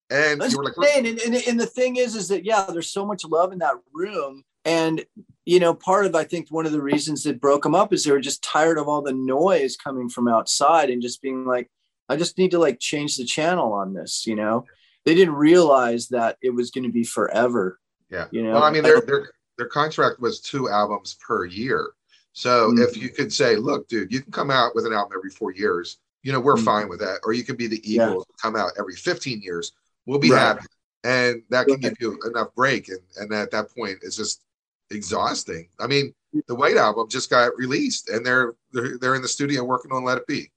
And 0.09 0.41
That's 0.41 0.51
you 0.51 0.57
were 0.57 0.65
like. 0.65 0.75
And, 0.97 1.07
and, 1.07 1.35
and 1.35 1.59
the 1.59 1.65
thing 1.65 1.95
is, 1.95 2.15
is 2.15 2.27
that 2.27 2.43
yeah, 2.43 2.65
there's 2.65 2.89
so 2.91 3.05
much 3.05 3.23
love 3.23 3.53
in 3.53 3.59
that 3.59 3.75
room. 3.93 4.43
And 4.65 5.05
you 5.45 5.59
know, 5.59 5.73
part 5.73 6.05
of 6.05 6.13
I 6.15 6.23
think 6.23 6.49
one 6.49 6.65
of 6.65 6.71
the 6.71 6.81
reasons 6.81 7.23
that 7.23 7.41
broke 7.41 7.63
them 7.63 7.73
up 7.73 7.93
is 7.93 8.03
they 8.03 8.11
were 8.11 8.19
just 8.19 8.43
tired 8.43 8.77
of 8.77 8.87
all 8.87 9.01
the 9.01 9.13
noise 9.13 9.75
coming 9.75 10.07
from 10.09 10.27
outside 10.27 10.89
and 10.89 11.01
just 11.01 11.21
being 11.21 11.45
like, 11.45 11.69
I 12.09 12.15
just 12.15 12.37
need 12.37 12.51
to 12.51 12.59
like 12.59 12.79
change 12.79 13.17
the 13.17 13.25
channel 13.25 13.73
on 13.73 13.93
this, 13.93 14.27
you 14.27 14.35
know. 14.35 14.65
They 15.05 15.15
didn't 15.15 15.33
realize 15.33 16.09
that 16.09 16.37
it 16.43 16.51
was 16.51 16.69
going 16.69 16.83
to 16.83 16.91
be 16.91 17.03
forever. 17.03 17.79
Yeah. 18.11 18.27
You 18.31 18.43
know, 18.43 18.53
well, 18.53 18.63
I 18.63 18.71
mean, 18.71 18.83
their 18.83 19.01
their 19.01 19.31
their 19.57 19.67
contract 19.67 20.19
was 20.19 20.39
two 20.41 20.69
albums 20.69 21.17
per 21.25 21.45
year. 21.45 21.91
So 22.33 22.71
Mhm. 22.71 22.83
if 22.87 22.97
you 22.97 23.09
could 23.09 23.31
say, 23.33 23.55
look, 23.55 23.87
dude, 23.87 24.11
you 24.11 24.21
can 24.21 24.31
come 24.31 24.51
out 24.51 24.75
with 24.75 24.85
an 24.85 24.93
album 24.93 25.13
every 25.17 25.29
four 25.29 25.51
years, 25.51 25.97
you 26.23 26.31
know, 26.31 26.39
we're 26.39 26.55
Mhm. 26.55 26.63
fine 26.65 26.89
with 26.89 26.99
that. 26.99 27.19
Or 27.23 27.33
you 27.33 27.43
could 27.43 27.57
be 27.57 27.67
the 27.67 27.81
Yeah. 27.83 28.09
Eagles, 28.09 28.25
come 28.41 28.55
out 28.55 28.71
every 28.77 28.95
15 28.95 29.41
years. 29.41 29.73
We'll 30.05 30.19
be 30.19 30.31
Right. 30.31 30.39
happy. 30.39 30.65
And 31.03 31.43
that 31.49 31.67
can 31.67 31.79
give 31.79 31.95
you 31.99 32.19
enough 32.25 32.53
break. 32.55 32.89
And 32.89 32.99
and 33.17 33.33
at 33.33 33.51
that 33.51 33.73
point, 33.75 33.99
it's 34.01 34.15
just 34.15 34.41
exhausting. 34.89 35.69
I 35.79 35.87
mean, 35.87 36.13
the 36.47 36.55
White 36.55 36.77
Album 36.77 37.07
just 37.09 37.29
got 37.29 37.55
released 37.57 38.09
and 38.09 38.25
they're 38.25 38.55
they're 38.71 38.97
they're 38.97 39.15
in 39.15 39.21
the 39.21 39.27
studio 39.27 39.63
working 39.63 39.91
on 39.91 40.03
Let 40.03 40.17
It 40.17 40.27
Be. 40.27 40.51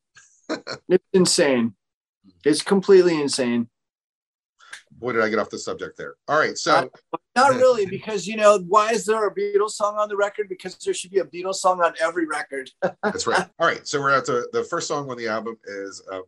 It's 0.88 1.04
insane. 1.12 1.75
It's 2.44 2.62
completely 2.62 3.20
insane. 3.20 3.68
Boy, 5.04 5.12
did 5.12 5.20
I 5.23 5.28
get 5.28 5.38
off 5.38 5.50
the 5.50 5.58
subject 5.58 5.99
there. 5.99 6.14
All 6.28 6.38
right. 6.38 6.56
So 6.56 6.90
Not 7.37 7.54
really, 7.56 7.84
because 7.84 8.26
you 8.26 8.37
know, 8.37 8.58
why 8.66 8.92
is 8.92 9.04
there 9.04 9.26
a 9.26 9.34
Beatles 9.34 9.73
song 9.73 9.99
on 9.99 10.08
the 10.08 10.16
record? 10.16 10.49
Because 10.49 10.76
there 10.78 10.94
should 10.94 11.11
be 11.11 11.18
a 11.18 11.25
Beatles 11.26 11.56
song 11.56 11.82
on 11.82 11.92
every 12.00 12.26
record. 12.26 12.70
That's 13.02 13.26
right. 13.26 13.46
All 13.58 13.66
right. 13.66 13.87
So 13.87 14.00
we're 14.00 14.16
at 14.16 14.25
the 14.25 14.49
the 14.54 14.64
first 14.64 14.88
song 14.88 15.11
on 15.11 15.18
the 15.18 15.28
album 15.28 15.58
is 15.66 16.02
uh, 16.11 16.20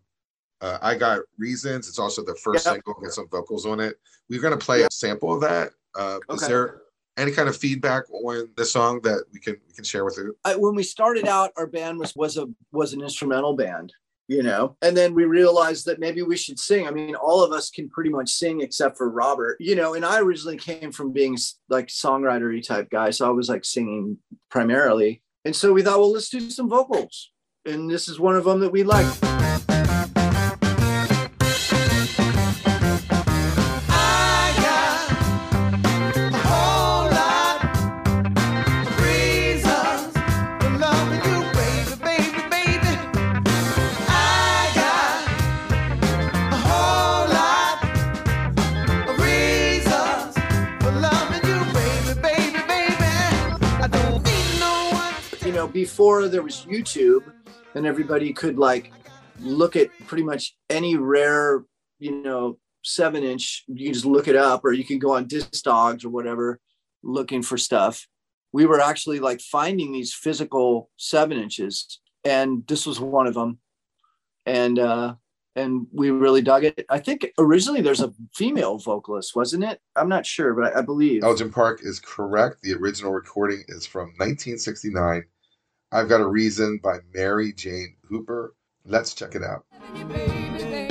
uh, 0.61 0.77
"I 0.83 0.95
Got 0.95 1.23
Reasons." 1.39 1.89
It's 1.89 1.99
also 1.99 2.23
the 2.23 2.35
first 2.45 2.67
Yep. 2.67 2.75
single 2.75 2.95
with 3.01 3.15
some 3.15 3.29
vocals 3.31 3.65
on 3.65 3.81
it. 3.81 3.97
We're 4.29 4.43
going 4.43 4.59
to 4.59 4.63
play 4.63 4.81
Yep. 4.81 4.91
a 4.91 4.95
sample 4.95 5.33
of 5.33 5.41
that. 5.41 5.71
Uh, 5.95 6.19
Is 6.35 6.47
there 6.47 6.83
any 7.17 7.33
kind 7.33 7.49
of 7.49 7.57
feedback 7.57 8.03
on 8.11 8.51
the 8.59 8.65
song 8.67 9.01
that 9.05 9.25
we 9.33 9.41
can 9.41 9.57
we 9.67 9.73
can 9.73 9.85
share 9.85 10.05
with 10.05 10.19
you? 10.19 10.37
I, 10.45 10.55
when 10.57 10.75
we 10.75 10.83
started 10.83 11.27
out, 11.27 11.51
our 11.57 11.67
band 11.67 11.99
was 11.99 12.15
was 12.15 12.37
a 12.37 12.47
was 12.73 12.93
an 12.93 13.01
instrumental 13.01 13.55
band, 13.57 13.95
you 14.29 14.43
know, 14.43 14.77
and 14.83 14.97
then 14.97 15.15
we 15.15 15.25
realized 15.25 15.87
that 15.87 16.01
maybe 16.01 16.23
we 16.23 16.37
should 16.37 16.59
sing. 16.59 16.87
I 16.87 16.91
mean, 16.91 17.15
all 17.15 17.45
of 17.45 17.53
us 17.53 17.71
can 17.71 17.89
pretty 17.89 18.11
much 18.11 18.31
sing 18.31 18.61
except 18.61 18.97
for 18.97 19.11
Robert, 19.11 19.57
you 19.61 19.77
know. 19.77 19.95
And 19.95 20.05
I 20.05 20.21
originally 20.21 20.57
came 20.57 20.93
from 20.93 21.13
being 21.13 21.37
like 21.69 21.87
songwritery 21.87 22.67
type 22.67 22.91
guy, 22.91 23.11
so 23.11 23.27
I 23.27 23.31
was 23.31 23.49
like 23.49 23.65
singing 23.65 24.19
primarily. 24.51 25.23
And 25.45 25.55
so 25.55 25.73
we 25.73 25.83
thought, 25.83 25.99
well, 25.99 26.13
let's 26.13 26.29
do 26.29 26.51
some 26.51 26.69
vocals, 26.69 27.31
and 27.65 27.91
this 27.91 28.09
is 28.09 28.19
one 28.19 28.37
of 28.37 28.45
them 28.45 28.61
that 28.61 28.73
we 28.73 28.83
like. 28.83 29.56
Before 55.77 56.27
there 56.27 56.43
was 56.43 56.65
YouTube 56.65 57.31
and 57.75 57.85
everybody 57.85 58.33
could 58.33 58.59
like 58.59 58.95
look 59.41 59.77
at 59.77 59.91
pretty 60.07 60.23
much 60.25 60.57
any 60.71 60.97
rare, 60.97 61.67
you 61.99 62.23
know, 62.23 62.57
seven 62.83 63.23
inch, 63.23 63.63
you 63.67 63.93
just 63.93 64.07
look 64.07 64.27
it 64.27 64.37
up 64.37 64.65
or 64.65 64.73
you 64.73 64.85
can 64.85 64.99
go 64.99 65.15
on 65.15 65.29
Discogs 65.29 66.03
or 66.03 66.09
whatever 66.09 66.61
looking 67.03 67.43
for 67.43 67.59
stuff. 67.59 68.07
We 68.55 68.65
were 68.65 68.81
actually 68.81 69.21
like 69.21 69.43
finding 69.43 69.93
these 69.93 70.15
physical 70.15 70.89
seven 70.97 71.37
inches 71.37 72.01
and 72.25 72.67
this 72.67 72.87
was 72.87 72.99
one 72.99 73.27
of 73.27 73.35
them. 73.35 73.59
And, 74.47 74.79
uh, 74.79 75.17
and 75.57 75.89
we 75.93 76.11
really 76.11 76.41
dug 76.41 76.65
it. 76.65 76.87
I 76.89 77.01
think 77.01 77.27
originally 77.39 77.83
there's 77.83 78.01
a 78.01 78.15
female 78.35 78.79
vocalist, 78.79 79.37
wasn't 79.37 79.65
it? 79.65 79.79
I'm 79.95 80.09
not 80.09 80.25
sure, 80.25 80.55
but 80.55 80.75
I, 80.75 80.79
I 80.79 80.83
believe. 80.83 81.23
Elgin 81.23 81.53
Park 81.53 81.81
is 81.83 82.01
correct. 82.01 82.63
The 82.63 82.73
original 82.73 83.13
recording 83.13 83.63
is 83.69 83.85
from 83.85 84.15
1969. 84.17 85.25
I've 85.93 86.09
Got 86.09 86.21
a 86.21 86.27
Reason 86.27 86.79
by 86.83 86.99
Mary 87.15 87.53
Jane 87.53 87.97
Hooper. 88.09 88.55
Let's 88.85 89.15
check 89.15 89.35
it 89.35 89.43
out. 89.43 89.65
Baby, 89.95 90.15
baby, 90.59 90.86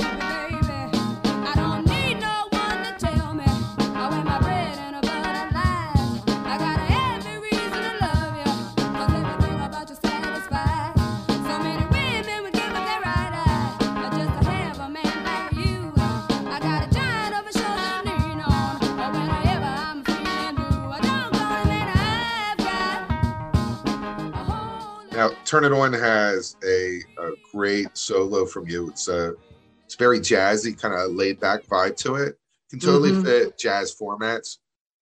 Turn 25.56 25.64
It 25.64 25.72
On 25.72 25.94
has 25.94 26.58
a, 26.66 27.00
a 27.18 27.32
great 27.54 27.88
solo 27.98 28.46
from 28.46 28.68
you. 28.68 28.90
It's 28.90 29.08
a 29.08 29.36
it's 29.86 29.96
very 29.96 30.20
jazzy, 30.20 30.78
kind 30.78 30.94
of 30.94 31.12
laid 31.12 31.40
back 31.40 31.64
vibe 31.68 31.96
to 32.00 32.16
it. 32.16 32.38
Can 32.70 32.80
totally 32.82 33.12
Mhm. 33.12 33.24
fit 33.24 33.58
jazz 33.58 33.96
formats. 33.96 34.58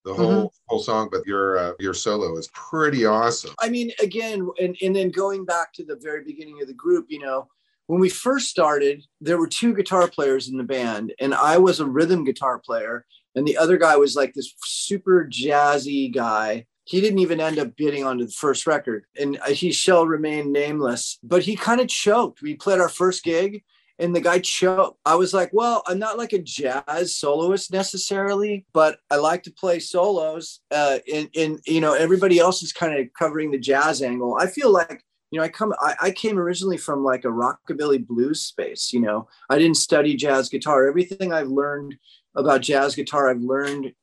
The 0.06 0.14
whole 0.14 0.54
whole 0.68 0.84
song, 0.84 1.10
but 1.12 1.26
your 1.26 1.58
uh, 1.58 1.74
your 1.80 1.96
solo 1.96 2.38
is 2.38 2.50
pretty 2.54 3.04
awesome. 3.04 3.56
I 3.64 3.70
mean, 3.70 3.94
again, 4.00 4.48
and, 4.62 4.78
and 4.80 4.96
then 4.96 5.10
going 5.10 5.44
back 5.44 5.74
to 5.74 5.84
the 5.84 5.96
very 5.96 6.24
beginning 6.24 6.62
of 6.62 6.68
the 6.68 6.74
group, 6.76 7.08
you 7.10 7.18
know, 7.18 7.48
when 7.88 8.00
we 8.00 8.10
first 8.10 8.48
started, 8.48 9.04
there 9.22 9.40
were 9.40 9.48
two 9.48 9.74
guitar 9.74 10.08
players 10.08 10.50
in 10.50 10.58
the 10.58 10.64
band, 10.64 11.16
and 11.20 11.34
I 11.34 11.58
was 11.58 11.80
a 11.80 11.88
rhythm 11.88 12.26
guitar 12.26 12.60
player, 12.60 13.08
and 13.34 13.48
the 13.48 13.58
other 13.58 13.78
guy 13.78 13.96
was 13.96 14.16
like 14.16 14.36
this 14.36 14.54
super 14.64 15.28
jazzy 15.28 16.14
guy. 16.14 16.68
He 16.86 17.00
didn't 17.00 17.20
even 17.20 17.40
end 17.40 17.60
up 17.60 17.76
bidding 17.78 18.04
onto 18.04 18.26
the 18.26 18.32
first 18.32 18.68
record, 18.68 19.06
and 19.20 19.38
he 19.48 19.72
shall 19.72 20.06
remain 20.06 20.52
nameless. 20.52 21.18
But 21.24 21.44
he 21.44 21.56
kind 21.56 21.80
of 21.80 21.88
choked. 21.88 22.42
We 22.42 22.56
played 22.56 22.80
our 22.80 22.90
first 22.90 23.24
gig, 23.24 23.64
and 24.00 24.16
the 24.16 24.22
guy 24.22 24.40
choked. 24.40 25.00
I 25.06 25.16
was 25.16 25.34
like, 25.34 25.52
well, 25.54 25.84
I'm 25.88 26.00
not 26.00 26.18
like 26.18 26.34
a 26.34 26.40
jazz 26.40 27.16
soloist 27.16 27.72
necessarily, 27.72 28.66
but 28.74 29.00
I 29.10 29.18
like 29.18 29.44
to 29.44 29.52
play 29.52 29.80
solos. 29.80 30.60
Uh, 30.72 31.00
and, 31.12 31.30
and 31.36 31.60
you 31.66 31.80
know, 31.80 31.94
everybody 31.94 32.40
else 32.40 32.64
is 32.64 32.74
kind 32.74 33.00
of 33.00 33.08
covering 33.18 33.52
the 33.52 33.60
jazz 33.60 34.02
angle. 34.02 34.38
I 34.40 34.48
feel 34.48 34.72
like, 34.72 35.06
you 35.32 35.40
know, 35.40 35.46
I 35.46 35.50
come, 35.50 35.74
I, 35.80 35.96
I 36.02 36.12
came 36.12 36.38
originally 36.38 36.78
from 36.78 37.04
like 37.04 37.24
a 37.24 37.30
rockabilly 37.30 38.06
blues 38.06 38.42
space. 38.42 38.92
You 38.92 39.00
know, 39.02 39.28
I 39.50 39.58
didn't 39.58 39.78
study 39.78 40.16
jazz 40.16 40.50
guitar. 40.50 40.88
Everything 40.88 41.32
I've 41.32 41.48
learned 41.48 41.96
about 42.36 42.62
jazz 42.62 42.96
guitar, 42.96 43.30
I've 43.30 43.42
learned 43.42 43.94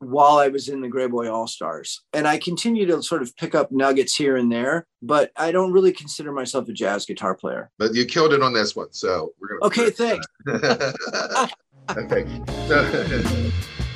while 0.00 0.38
I 0.38 0.48
was 0.48 0.68
in 0.68 0.80
the 0.80 0.88
Greyboy 0.88 1.26
Allstars. 1.26 1.98
And 2.12 2.26
I 2.26 2.38
continue 2.38 2.86
to 2.86 3.02
sort 3.02 3.22
of 3.22 3.36
pick 3.36 3.54
up 3.54 3.70
nuggets 3.70 4.14
here 4.14 4.36
and 4.36 4.50
there, 4.50 4.86
but 5.02 5.30
I 5.36 5.52
don't 5.52 5.72
really 5.72 5.92
consider 5.92 6.32
myself 6.32 6.68
a 6.68 6.72
jazz 6.72 7.06
guitar 7.06 7.34
player. 7.34 7.70
But 7.78 7.94
you 7.94 8.04
killed 8.06 8.32
it 8.32 8.42
on 8.42 8.52
this 8.52 8.74
one, 8.74 8.92
so 8.92 9.32
we're 9.40 9.48
gonna. 9.48 9.66
Okay, 9.66 9.90
thanks. 9.90 10.26
okay. 11.96 12.26
So, 12.66 13.50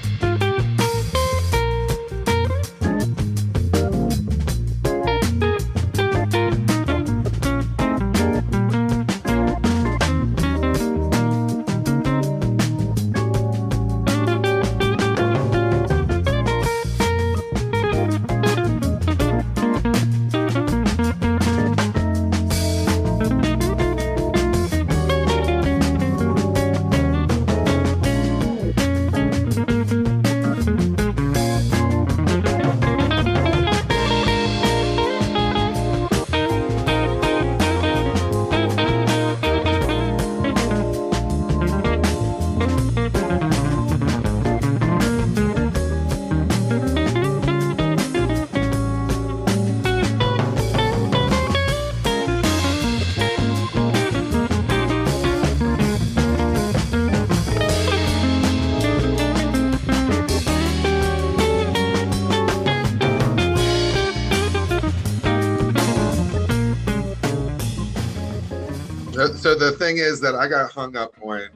so 69.45 69.55
the 69.55 69.73
thing 69.73 69.99
is 69.99 70.21
that 70.23 70.35
I 70.35 70.49
got 70.49 70.73
hung 70.73 70.97
up 70.97 71.13
on 71.21 71.51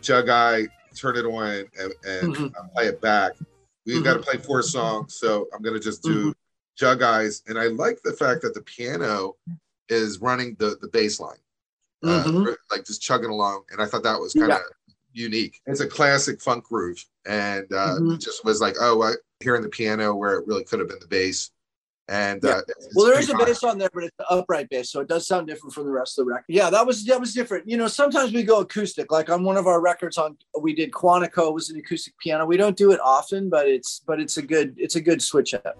Jug 0.00 0.28
Eye, 0.28 0.68
turn 0.94 1.16
it 1.16 1.24
on, 1.24 1.64
and, 1.80 1.92
and 2.06 2.32
Mhm. 2.36 2.54
uh, 2.56 2.68
play 2.72 2.86
it 2.86 3.00
back. 3.00 3.32
we've 3.86 4.04
got 4.04 4.14
to 4.14 4.20
play 4.20 4.38
four 4.38 4.62
songs, 4.62 5.16
so 5.16 5.46
I'm 5.52 5.60
gonna 5.60 5.80
just 5.80 6.02
do 6.04 6.32
Jug 6.76 7.02
Eyes, 7.02 7.42
and 7.48 7.58
I 7.58 7.66
like 7.66 8.00
the 8.04 8.12
fact 8.12 8.40
that 8.42 8.54
the 8.54 8.62
piano 8.62 9.36
is 9.88 10.20
running 10.20 10.54
the 10.60 10.78
the 10.80 10.86
bass 10.88 11.18
line, 11.20 11.42
uh, 12.04 12.24
Mhm. 12.24 12.56
like 12.70 12.84
just 12.86 13.02
chugging 13.02 13.30
along, 13.30 13.64
and 13.70 13.82
I 13.82 13.86
thought 13.86 14.04
that 14.04 14.18
was 14.20 14.32
kind 14.32 14.52
of 14.52 14.62
unique. 15.12 15.60
It's 15.66 15.80
a 15.80 15.86
classic 15.88 16.40
funk 16.40 16.64
groove, 16.64 17.04
and 17.26 17.70
uh, 17.72 17.96
Mhm. 17.98 18.14
it 18.14 18.20
just 18.20 18.44
was 18.44 18.60
like, 18.60 18.76
oh, 18.80 19.02
I, 19.02 19.14
hearing 19.40 19.62
the 19.62 19.68
piano 19.68 20.14
where 20.14 20.38
it 20.38 20.46
really 20.46 20.64
could 20.64 20.78
have 20.78 20.88
been 20.88 21.00
the 21.00 21.08
bass, 21.08 21.50
and 22.08 22.40
Yeah. 22.42 22.50
uh, 22.50 22.60
Well, 22.94 23.06
there 23.06 23.18
is 23.18 23.30
a 23.30 23.36
bass 23.36 23.62
on 23.62 23.78
there, 23.78 23.88
but 23.92 24.04
it's 24.04 24.16
the 24.18 24.26
upright 24.28 24.68
bass, 24.68 24.90
so 24.90 25.00
it 25.00 25.08
does 25.08 25.26
sound 25.26 25.46
different 25.46 25.72
from 25.74 25.84
the 25.86 25.92
rest 25.92 26.18
of 26.18 26.26
the 26.26 26.30
record. 26.32 26.44
Yeah, 26.48 26.70
that 26.70 26.86
was 26.86 27.04
that 27.06 27.18
was 27.20 27.32
different. 27.32 27.68
You 27.68 27.76
know, 27.76 27.88
sometimes 27.88 28.32
we 28.32 28.42
go 28.42 28.60
acoustic. 28.60 29.10
Like 29.10 29.30
on 29.30 29.42
one 29.44 29.56
of 29.56 29.66
our 29.66 29.80
records, 29.80 30.18
on 30.18 30.36
we 30.60 30.74
did 30.74 30.90
Quantico 30.92 31.52
was 31.52 31.70
an 31.70 31.78
acoustic 31.78 32.16
piano. 32.18 32.46
We 32.46 32.56
don't 32.56 32.76
do 32.76 32.92
it 32.92 33.00
often, 33.00 33.48
but 33.48 33.68
it's 33.68 34.00
but 34.06 34.20
it's 34.20 34.36
a 34.36 34.42
good 34.42 34.74
it's 34.76 34.96
a 34.96 35.00
good 35.00 35.22
switch 35.22 35.54
up. 35.54 35.76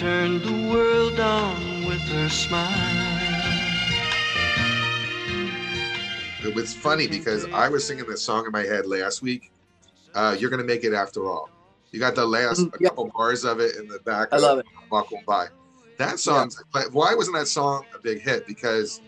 Who 0.00 0.06
can 0.06 0.40
turn 0.40 0.64
the 0.66 0.72
world 0.72 1.20
on 1.20 1.84
with 1.84 2.00
her 2.08 2.28
smile? 2.30 2.68
It 6.42 6.54
was 6.54 6.72
funny 6.74 7.06
because 7.06 7.44
I 7.52 7.68
was 7.68 7.86
singing 7.86 8.06
this 8.06 8.22
song 8.22 8.46
in 8.46 8.52
my 8.52 8.62
head 8.62 8.86
last 8.86 9.20
week. 9.20 9.52
Uh, 10.14 10.34
You're 10.38 10.48
gonna 10.48 10.64
make 10.64 10.84
it 10.84 10.94
after 10.94 11.28
all. 11.28 11.50
You 11.90 12.00
got 12.00 12.14
the 12.14 12.24
last 12.24 12.60
a 12.60 12.70
yeah. 12.80 12.88
couple 12.88 13.10
bars 13.14 13.44
of 13.44 13.60
it 13.60 13.76
in 13.76 13.88
the 13.88 13.98
back. 13.98 14.28
I 14.32 14.36
of 14.36 14.42
love 14.42 14.58
it. 14.60 14.66
Walk 14.90 15.12
on 15.12 15.22
by. 15.26 15.48
That 15.98 16.18
song. 16.18 16.50
Why 16.92 17.14
wasn't 17.14 17.36
that 17.36 17.48
song 17.48 17.84
a 17.94 17.98
big 17.98 18.22
hit? 18.22 18.46
Because 18.46 19.02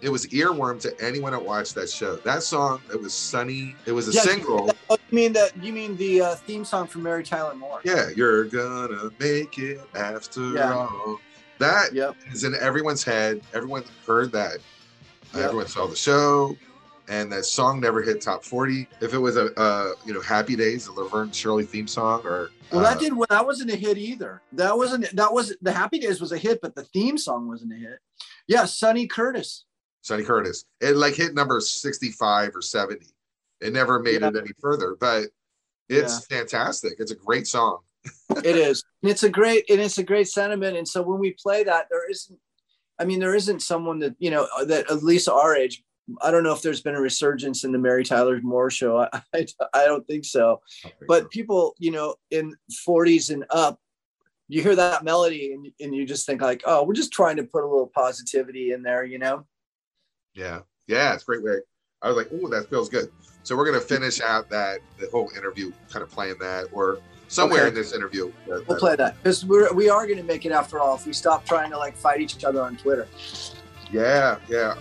it 0.00 0.08
was 0.08 0.26
earworm 0.28 0.80
to 0.80 1.04
anyone 1.04 1.32
that 1.32 1.44
watched 1.44 1.74
that 1.74 1.90
show. 1.90 2.16
That 2.16 2.42
song. 2.42 2.80
It 2.90 2.98
was 3.00 3.12
sunny. 3.12 3.76
It 3.84 3.92
was 3.92 4.08
a 4.08 4.12
Yeah, 4.12 4.22
single. 4.22 4.69
Oh, 4.90 4.98
you 5.10 5.14
mean 5.14 5.32
that? 5.34 5.52
You 5.62 5.72
mean 5.72 5.96
the 5.96 6.20
uh, 6.20 6.34
theme 6.34 6.64
song 6.64 6.88
from 6.88 7.04
Mary 7.04 7.22
Tyler 7.22 7.54
Moore? 7.54 7.80
Yeah, 7.84 8.08
you're 8.16 8.44
gonna 8.46 9.10
make 9.20 9.56
it 9.58 9.80
after 9.94 10.50
Yeah. 10.50 10.74
all. 10.74 11.20
That 11.58 11.92
Yep. 11.94 12.16
is 12.32 12.42
in 12.42 12.54
everyone's 12.56 13.04
head. 13.04 13.40
Everyone 13.54 13.84
heard 14.04 14.32
that. 14.32 14.58
Yep. 15.34 15.44
Everyone 15.44 15.68
saw 15.68 15.86
the 15.86 15.94
show, 15.94 16.56
and 17.06 17.30
that 17.30 17.44
song 17.44 17.78
never 17.80 18.02
hit 18.02 18.20
top 18.20 18.44
forty. 18.44 18.88
If 19.00 19.14
it 19.14 19.18
was 19.18 19.36
a, 19.36 19.56
uh, 19.60 19.92
you 20.04 20.12
know, 20.12 20.20
Happy 20.20 20.56
Days, 20.56 20.86
the 20.86 20.92
Laverne 20.92 21.30
Shirley 21.30 21.64
theme 21.66 21.86
song, 21.86 22.22
or 22.26 22.50
Well, 22.72 22.80
uh, 22.84 22.90
that 22.90 22.98
did. 22.98 23.12
Well, 23.12 23.28
that 23.30 23.46
wasn't 23.46 23.70
a 23.70 23.76
hit 23.76 23.96
either. 23.96 24.42
That 24.52 24.76
wasn't. 24.76 25.14
That 25.14 25.32
was 25.32 25.54
the 25.62 25.70
Happy 25.70 26.00
Days 26.00 26.20
was 26.20 26.32
a 26.32 26.38
hit, 26.38 26.60
but 26.60 26.74
the 26.74 26.82
theme 26.84 27.16
song 27.16 27.46
wasn't 27.46 27.74
a 27.74 27.76
hit. 27.76 28.00
Yeah, 28.48 28.64
Sonny 28.64 29.06
Curtis. 29.06 29.66
Sonny 30.02 30.24
Curtis. 30.24 30.64
It 30.80 30.96
like 30.96 31.14
hit 31.14 31.34
number 31.34 31.60
sixty-five 31.60 32.56
or 32.56 32.62
seventy. 32.62 33.06
It 33.60 33.72
never 33.72 33.98
made 34.00 34.20
Yeah. 34.22 34.28
it 34.28 34.36
any 34.36 34.52
further, 34.60 34.96
but 34.98 35.26
it's 35.88 36.24
fantastic. 36.26 36.94
It's 36.98 37.10
a 37.10 37.16
great 37.16 37.46
song. 37.46 37.80
it 38.44 38.56
is 38.56 38.82
and 39.02 39.10
it's 39.10 39.24
a 39.24 39.28
great 39.28 39.68
and 39.68 39.78
it's 39.78 39.98
a 39.98 40.02
great 40.02 40.26
sentiment 40.26 40.74
and 40.74 40.88
so 40.88 41.02
when 41.02 41.18
we 41.18 41.32
play 41.32 41.62
that 41.62 41.84
there 41.90 42.08
isn't 42.10 42.38
i 42.98 43.04
mean 43.04 43.20
there 43.20 43.34
isn't 43.34 43.60
someone 43.60 43.98
that 43.98 44.14
you 44.18 44.30
know 44.30 44.48
that 44.64 44.90
at 44.90 45.02
least 45.02 45.28
our 45.28 45.54
age 45.54 45.84
i 46.22 46.30
don't 46.30 46.42
know 46.42 46.52
if 46.54 46.62
there's 46.62 46.80
been 46.80 46.94
a 46.94 47.00
resurgence 47.00 47.62
in 47.62 47.72
the 47.72 47.78
mary 47.78 48.02
tyler 48.02 48.40
moore 48.42 48.70
show 48.70 48.96
i, 48.96 49.08
I, 49.34 49.46
I 49.74 49.84
don't 49.84 50.06
think 50.06 50.24
so 50.24 50.62
but 51.06 51.30
people 51.30 51.74
you 51.78 51.90
know 51.90 52.14
in 52.30 52.56
40s 52.88 53.30
and 53.34 53.44
up 53.50 53.78
you 54.48 54.62
hear 54.62 54.76
that 54.76 55.04
melody 55.04 55.52
and, 55.52 55.70
and 55.78 55.94
you 55.94 56.06
just 56.06 56.24
think 56.24 56.40
like 56.40 56.62
oh 56.64 56.82
we're 56.84 56.94
just 56.94 57.12
trying 57.12 57.36
to 57.36 57.44
put 57.44 57.64
a 57.64 57.68
little 57.68 57.92
positivity 57.94 58.72
in 58.72 58.82
there 58.82 59.04
you 59.04 59.18
know 59.18 59.44
Yeah, 60.32 60.60
yeah, 60.86 61.12
it's 61.12 61.22
a 61.24 61.26
great 61.26 61.42
way. 61.42 61.58
I 62.02 62.08
was 62.08 62.16
like, 62.16 62.28
oh, 62.32 62.48
that 62.48 62.68
feels 62.70 62.88
good. 62.88 63.10
So 63.42 63.56
we're 63.56 63.66
gonna 63.66 63.80
finish 63.80 64.20
out 64.20 64.48
that 64.50 64.80
the 64.98 65.08
whole 65.10 65.30
interview, 65.36 65.72
kind 65.90 66.02
of 66.02 66.10
playing 66.10 66.36
that, 66.40 66.66
or 66.72 66.98
somewhere 67.28 67.60
Okay. 67.60 67.68
in 67.68 67.74
this 67.74 67.92
interview. 67.92 68.32
that- 68.48 68.66
we'll 68.66 68.78
play 68.78 68.96
that 68.96 69.16
because 69.22 69.44
we're 69.44 69.72
we 69.72 69.88
are 69.88 70.06
going 70.06 70.18
to 70.18 70.24
make 70.24 70.44
it 70.46 70.52
after 70.52 70.78
all 70.80 70.96
if 70.96 71.06
we 71.06 71.12
stop 71.12 71.46
trying 71.46 71.70
to 71.70 71.78
like 71.78 71.96
fight 71.96 72.20
each 72.20 72.42
other 72.44 72.60
on 72.62 72.76
twitter 72.76 73.06
Yeah, 73.92 74.36
yeah. 74.48 74.74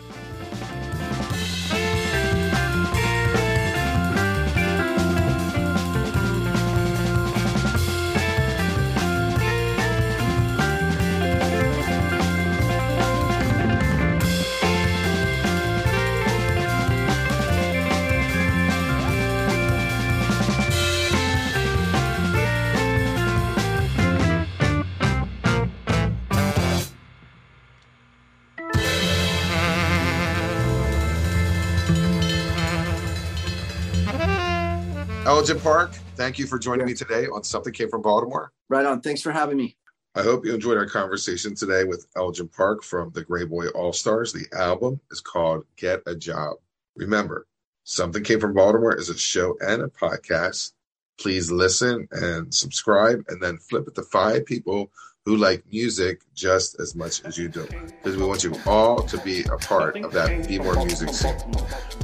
Elgin 35.29 35.59
Park, 35.59 35.93
thank 36.15 36.39
you 36.39 36.47
for 36.47 36.57
joining 36.57 36.87
me 36.87 36.95
today 36.95 37.27
on 37.27 37.43
Something 37.43 37.71
Came 37.71 37.87
from 37.87 38.01
Baltimore. 38.01 38.51
Right 38.67 38.83
on. 38.83 38.99
Thanks 39.01 39.21
for 39.21 39.31
having 39.31 39.57
me. 39.57 39.77
I 40.15 40.23
hope 40.23 40.43
you 40.43 40.55
enjoyed 40.55 40.79
our 40.79 40.87
conversation 40.87 41.53
today 41.53 41.83
with 41.83 42.07
Elgin 42.17 42.47
Park 42.47 42.81
from 42.81 43.11
the 43.11 43.23
Greyboy 43.23 43.71
Allstars. 43.73 44.33
The 44.33 44.47
album 44.57 44.99
is 45.11 45.21
called 45.21 45.65
Get 45.77 46.01
a 46.07 46.15
Job. 46.15 46.57
Remember, 46.95 47.45
Something 47.83 48.23
Came 48.23 48.39
from 48.39 48.55
Baltimore 48.55 48.95
is 48.95 49.09
a 49.09 49.17
show 49.17 49.55
and 49.61 49.83
a 49.83 49.87
podcast. 49.89 50.71
Please 51.19 51.51
listen 51.51 52.07
and 52.11 52.51
subscribe, 52.51 53.23
and 53.27 53.39
then 53.39 53.59
flip 53.59 53.87
it 53.87 53.93
to 53.95 54.01
five 54.01 54.47
people 54.47 54.89
who 55.25 55.35
like 55.35 55.63
music 55.71 56.21
just 56.33 56.79
as 56.79 56.95
much 56.95 57.23
as 57.23 57.37
you 57.37 57.49
do. 57.49 57.67
Because 57.67 58.17
we 58.17 58.25
want 58.25 58.43
you 58.43 58.55
all 58.65 59.03
to 59.03 59.17
be 59.19 59.43
a 59.43 59.57
part 59.57 59.95
of 59.97 60.11
that 60.11 60.47
Be 60.47 60.57
More 60.57 60.83
Music 60.83 61.09
scene. 61.09 61.37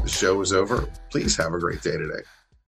The 0.03 0.09
show 0.09 0.39
is 0.41 0.53
over. 0.53 0.87
Please 1.09 1.35
have 1.37 1.55
a 1.55 1.59
great 1.59 1.81
day 1.81 1.97
today. 1.97 2.21